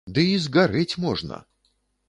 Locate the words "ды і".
0.13-0.39